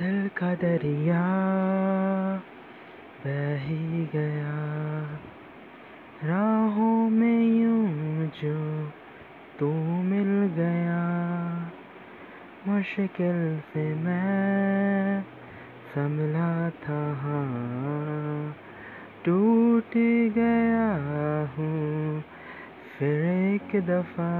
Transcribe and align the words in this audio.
दिल 0.00 0.28
का 0.36 0.54
दरिया 0.54 1.22
बह 3.24 3.58
ही 3.60 4.04
गया। 4.04 4.52
राहों 6.24 7.10
में 7.10 7.42
यूँ 7.44 8.26
जो 8.26 8.88
तू 9.58 9.72
मिल 10.02 10.52
गया। 10.56 11.02
मुश्किल 12.66 13.60
से 13.60 13.94
मैं 13.94 15.22
संभला 15.94 16.70
था 16.70 17.12
हाँ। 17.14 18.56
टूट 19.24 19.90
गया 20.34 20.90
हूँ 21.56 22.24
फिर 22.98 23.24
एक 23.24 23.84
दफ़ा। 23.86 24.32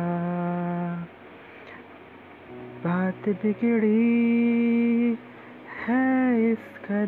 बात 2.85 3.29
बिगड़ी 3.29 4.62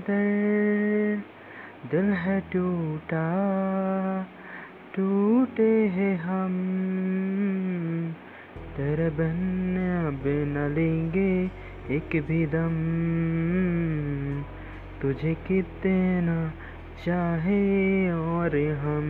कदर 0.04 1.22
दिल 1.90 2.04
है 2.04 2.40
टूटा, 2.40 3.26
टूटे 4.96 5.86
हैं 5.86 6.18
हम। 6.18 6.52
तेरे 8.76 9.10
बिन 9.10 9.76
अब 10.06 10.22
न 10.26 10.74
लेंगे 10.74 11.50
एक 11.96 12.24
भी 12.28 12.46
दम। 12.46 12.74
तुझे 15.02 15.34
कितना 15.34 16.52
चाहे 17.04 18.10
और 18.12 18.56
हम। 18.56 19.06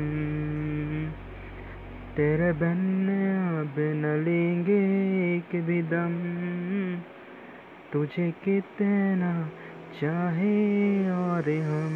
तेरे 2.17 2.53
बिन 2.53 3.09
अब 3.61 3.75
न 3.79 4.23
लेंगे 4.25 4.81
एक 5.37 5.65
भी 5.65 5.83
दम। 5.83 6.15
तुझे 7.93 8.31
कितना 8.31 9.51
चाहे 9.95 11.11
और 11.11 11.41
हम 11.41 11.95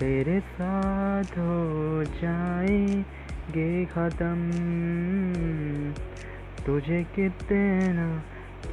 तेरे 0.00 0.40
साथ 0.40 1.24
हो 1.24 2.04
जाएँगे 2.04 3.84
ख़त्म। 3.84 4.50
तुझे 6.66 7.04
कितना 7.04 8.22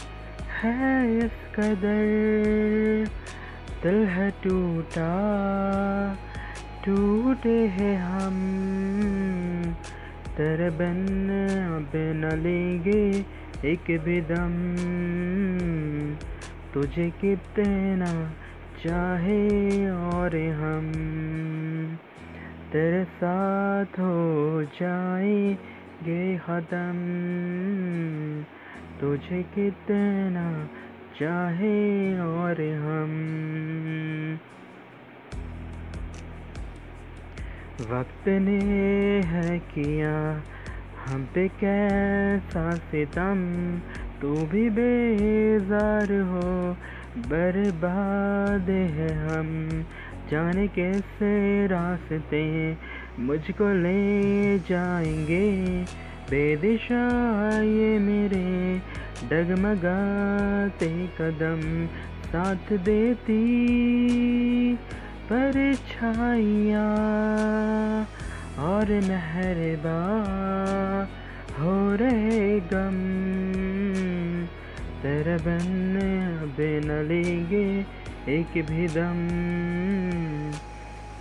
है 0.63 1.19
इस 1.19 1.55
कदर, 1.55 3.09
दिल 3.83 3.95
है 3.95 4.31
टूटा। 4.31 5.90
टूटे 6.85 7.67
हैं 7.67 7.97
हम, 8.03 8.37
तेरे 10.37 10.71
बिन 10.71 11.01
अब 11.77 11.93
न 11.95 12.39
लेंगे 12.43 13.03
एक 13.65 14.01
भी 14.05 14.21
दम। 14.21 14.55
तुझे 16.75 17.11
कितना 17.11 18.31
चाहे 18.85 19.91
और 19.91 20.37
हम, 20.37 20.87
तेरे 22.73 23.05
साथ 23.05 23.99
हो 23.99 24.63
जाएँगे 24.63 26.39
ख़त्म 26.39 26.97
तुझे 29.01 29.43
कितना 29.43 30.69
चाहे 31.21 31.79
और 32.21 32.61
हम। 32.77 33.11
वक्त 37.81 38.29
ने 38.29 38.59
है 39.21 39.59
किया 39.59 40.43
हम 41.07 41.23
पे 41.35 41.49
कैसा 41.49 42.71
सितम, 42.71 43.39
तू 44.23 44.35
भी 44.47 44.71
बेजार 44.71 46.05
हो, 46.05 46.77
बर्बाद 47.19 48.71
है 48.71 49.09
हम। 49.29 49.71
जाने 50.31 50.67
कैसे 50.69 51.67
रास्ते 51.67 52.77
मुझको 53.19 53.73
ले 53.83 54.59
जाएँगे 54.59 55.85
बेदिशा 56.31 57.09
ये 57.63 57.99
मेरे 57.99 58.79
डगमगाते 59.31 61.07
कदम 61.21 61.87
साथ 62.29 62.73
देती 62.73 63.41
परछाइयाँ। 65.33 66.91
और 68.61 68.91
मेहरबा 69.09 70.01
हो 71.61 71.75
रहे 71.95 72.61
गम 72.61 72.99
तेरे 75.03 75.37
बन 75.37 76.91
लेंगे 77.09 77.67
एक 78.29 78.53
भी 78.71 78.87
दम। 78.89 79.21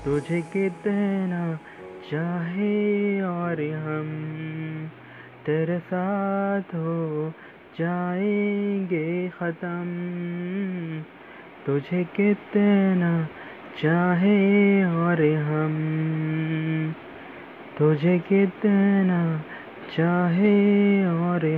तुझे 0.06 0.42
कितना 0.42 1.42
चाहे 2.12 3.22
और 3.22 3.62
हम 3.86 4.10
तेरे 5.46 5.80
साथ 5.80 6.76
हो 6.76 7.34
जाएँगे 7.80 9.30
ख़त्म। 9.30 9.88
तुझे 11.66 12.04
कितना 12.04 13.12
चाहे 13.82 14.40
और 14.86 15.22
तुझे 17.80 18.18
कितना 18.20 19.20
चाहे 19.96 20.56
और 21.08 21.49